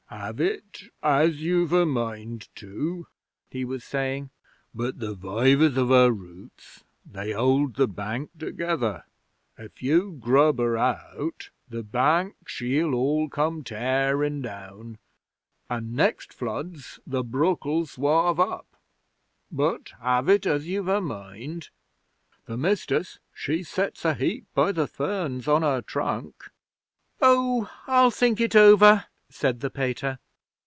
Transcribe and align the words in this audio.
'Have 0.11 0.41
it 0.41 0.83
as 1.01 1.41
you've 1.41 1.71
a 1.71 1.85
mind 1.85 2.49
to,' 2.53 3.07
he 3.49 3.63
was 3.63 3.81
saying. 3.85 4.29
'But 4.75 4.99
the 4.99 5.15
vivers 5.15 5.77
of 5.77 5.87
her 5.87 6.11
roots 6.11 6.83
they 7.09 7.31
hold 7.31 7.75
the 7.75 7.87
bank 7.87 8.29
together. 8.37 9.05
If 9.57 9.81
you 9.81 10.17
grub 10.19 10.59
her 10.59 10.77
out, 10.77 11.49
the 11.69 11.81
bank 11.81 12.35
she'll 12.45 12.93
all 12.93 13.29
come 13.29 13.63
tearin' 13.63 14.41
down, 14.41 14.97
an' 15.69 15.95
next 15.95 16.33
floods 16.33 16.99
the 17.07 17.23
brook'll 17.23 17.85
swarve 17.85 18.37
up. 18.39 18.67
But 19.49 19.93
have 20.01 20.27
it 20.27 20.45
as 20.45 20.67
you've 20.67 20.89
a 20.89 20.99
mind. 20.99 21.69
The 22.47 22.57
Mistuss 22.57 23.19
she 23.33 23.63
sets 23.63 24.03
a 24.03 24.13
heap 24.13 24.45
by 24.53 24.73
the 24.73 24.87
ferns 24.87 25.47
on 25.47 25.61
her 25.61 25.81
trunk. 25.81 26.49
'Oh! 27.21 27.71
I'll 27.87 28.11
think 28.11 28.41
it 28.41 28.57
over,' 28.57 29.05
said 29.33 29.61
the 29.61 29.69
Pater. 29.69 30.19